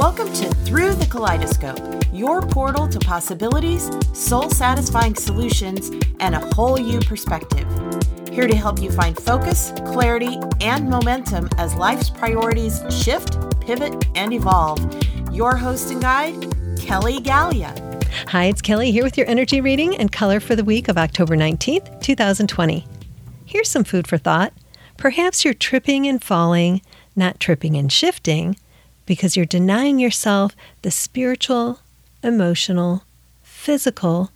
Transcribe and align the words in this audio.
Welcome 0.00 0.32
to 0.32 0.48
Through 0.64 0.94
the 0.94 1.04
Kaleidoscope, 1.04 2.04
your 2.10 2.40
portal 2.40 2.88
to 2.88 2.98
possibilities, 2.98 3.90
soul 4.14 4.48
satisfying 4.48 5.14
solutions, 5.14 5.90
and 6.20 6.34
a 6.34 6.40
whole 6.54 6.80
you 6.80 7.00
perspective. 7.00 7.68
Here 8.32 8.48
to 8.48 8.56
help 8.56 8.80
you 8.80 8.90
find 8.90 9.14
focus, 9.14 9.74
clarity, 9.84 10.38
and 10.62 10.88
momentum 10.88 11.50
as 11.58 11.74
life's 11.74 12.08
priorities 12.08 12.82
shift, 12.88 13.36
pivot, 13.60 14.06
and 14.14 14.32
evolve. 14.32 14.80
Your 15.34 15.54
host 15.54 15.90
and 15.90 16.00
guide, 16.00 16.50
Kelly 16.78 17.20
Galea. 17.20 18.02
Hi, 18.28 18.46
it's 18.46 18.62
Kelly 18.62 18.92
here 18.92 19.04
with 19.04 19.18
your 19.18 19.28
energy 19.28 19.60
reading 19.60 19.94
and 19.98 20.10
color 20.10 20.40
for 20.40 20.56
the 20.56 20.64
week 20.64 20.88
of 20.88 20.96
October 20.96 21.36
19th, 21.36 22.00
2020. 22.00 22.86
Here's 23.44 23.68
some 23.68 23.84
food 23.84 24.08
for 24.08 24.16
thought. 24.16 24.54
Perhaps 24.96 25.44
you're 25.44 25.52
tripping 25.52 26.06
and 26.06 26.24
falling, 26.24 26.80
not 27.14 27.38
tripping 27.38 27.76
and 27.76 27.92
shifting, 27.92 28.56
because 29.10 29.36
you're 29.36 29.44
denying 29.44 29.98
yourself 29.98 30.54
the 30.82 30.90
spiritual, 30.92 31.80
emotional, 32.22 33.02
physical, 33.42 34.30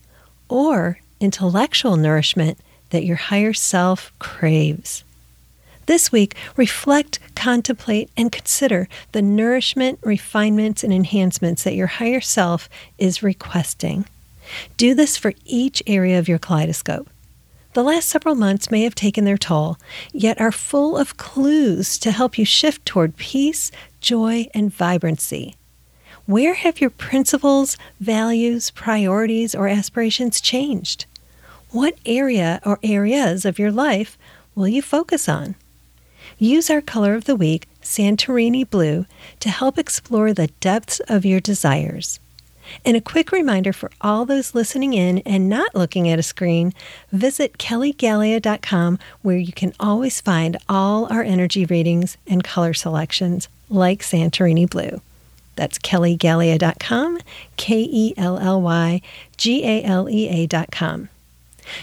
or 0.49 0.99
intellectual 1.21 1.97
nourishment 1.97 2.59
that 2.91 3.05
your 3.05 3.15
higher 3.15 3.53
self 3.53 4.11
craves. 4.19 5.05
This 5.87 6.11
week, 6.11 6.35
reflect, 6.57 7.21
contemplate, 7.37 8.11
and 8.17 8.33
consider 8.33 8.89
the 9.13 9.23
nourishment, 9.23 10.01
refinements, 10.03 10.83
and 10.83 10.93
enhancements 10.93 11.63
that 11.63 11.77
your 11.77 11.87
higher 11.87 12.21
self 12.21 12.69
is 12.99 13.23
requesting. 13.23 14.07
Do 14.77 14.93
this 14.93 15.17
for 15.17 15.35
each 15.45 15.85
area 15.87 16.19
of 16.19 16.27
your 16.27 16.41
kaleidoscope. 16.41 17.09
The 17.75 17.83
last 17.83 18.09
several 18.09 18.37
months 18.37 18.71
may 18.71 18.85
have 18.85 18.95
taken 18.95 19.25
their 19.25 19.37
toll, 19.37 19.79
yet 20.13 20.41
are 20.41 20.53
full 20.53 20.97
of 20.97 21.17
clues 21.17 21.99
to 21.99 22.13
help 22.13 22.39
you 22.39 22.45
shift 22.45 22.87
toward 22.87 23.17
peace, 23.17 23.73
joy, 24.01 24.47
and 24.55 24.73
vibrancy. 24.73 25.57
Where 26.25 26.55
have 26.55 26.81
your 26.81 26.91
principles, 26.91 27.77
values, 27.99 28.71
priorities, 28.71 29.57
or 29.57 29.67
aspirations 29.67 30.41
changed? 30.41 31.07
What 31.71 31.99
area 32.07 32.61
or 32.65 32.79
areas 32.85 33.45
of 33.45 33.59
your 33.59 33.73
life 33.73 34.17
will 34.55 34.69
you 34.69 34.81
focus 34.81 35.29
on? 35.29 35.57
Use 36.39 36.71
our 36.71 36.81
color 36.81 37.17
of 37.17 37.25
the 37.25 37.35
week, 37.35 37.67
Santorini 37.83 38.71
Blue, 38.71 39.05
to 39.41 39.49
help 39.49 39.79
explore 39.79 40.33
the 40.33 40.47
depths 40.61 41.01
of 41.09 41.25
your 41.25 41.41
desires. 41.41 42.21
And 42.85 42.97
a 42.97 43.01
quick 43.01 43.33
reminder 43.33 43.73
for 43.73 43.91
all 44.01 44.25
those 44.25 44.55
listening 44.55 44.95
in 44.95 45.19
and 45.19 45.49
not 45.49 45.75
looking 45.75 46.09
at 46.09 46.19
a 46.19 46.23
screen, 46.23 46.73
visit 47.13 47.59
kellygalea.com 47.59 48.99
where 49.23 49.37
you 49.37 49.53
can 49.53 49.73
always 49.81 50.21
find 50.21 50.57
all 50.69 51.13
our 51.13 51.23
energy 51.23 51.65
readings 51.65 52.17
and 52.27 52.45
color 52.45 52.75
selections 52.75 53.49
like 53.69 54.01
Santorini 54.01 54.69
Blue. 54.69 55.01
That's 55.57 55.79
kellygalea.com, 55.79 57.19
K 57.57 57.89
E 57.89 58.15
L 58.17 58.39
L 58.39 58.61
Y 58.61 59.01
G 59.37 59.65
A 59.65 59.85
L 59.85 60.09
E 60.09 60.29
A.com. 60.29 61.09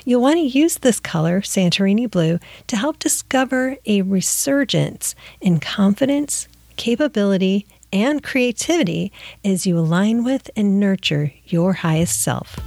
You'll 0.06 0.22
want 0.22 0.38
to 0.38 0.60
use 0.60 0.78
this 0.78 1.00
color, 1.00 1.42
Santorini 1.42 2.10
Blue, 2.10 2.40
to 2.68 2.78
help 2.78 3.00
discover 3.00 3.78
a 3.86 4.02
resurgence 4.04 5.16
in 5.40 5.60
confidence, 5.60 6.48
capability, 6.82 7.68
and 7.94 8.24
creativity 8.24 9.12
as 9.46 9.68
you 9.68 9.78
align 9.78 10.24
with 10.24 10.50
and 10.56 10.80
nurture 10.80 11.32
your 11.46 11.74
highest 11.74 12.22
self. 12.22 12.60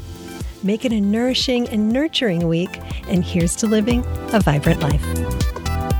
Make 0.62 0.84
it 0.84 0.92
a 0.92 1.00
nourishing 1.00 1.68
and 1.68 1.88
nurturing 1.88 2.46
week, 2.46 2.78
and 3.08 3.24
here's 3.24 3.56
to 3.56 3.66
living 3.66 4.04
a 4.32 4.38
vibrant 4.38 4.80
life. 4.80 5.02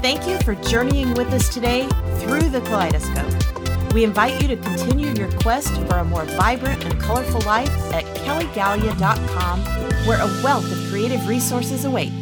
Thank 0.01 0.29
you 0.29 0.39
for 0.45 0.55
journeying 0.71 1.15
with 1.15 1.33
us 1.33 1.53
today 1.53 1.89
through 2.21 2.51
the 2.51 2.61
kaleidoscope. 2.61 3.93
We 3.93 4.05
invite 4.05 4.41
you 4.41 4.47
to 4.47 4.57
continue 4.59 5.13
your 5.15 5.33
quest 5.41 5.75
for 5.89 5.97
a 5.97 6.05
more 6.05 6.25
vibrant 6.25 6.85
and 6.85 7.01
colorful 7.01 7.41
life 7.41 7.75
at 7.93 8.05
kellygalea.com, 8.19 9.61
where 10.07 10.21
a 10.21 10.43
wealth 10.45 10.71
of 10.71 10.79
creative 10.89 11.27
resources 11.27 11.85
await. 11.85 12.13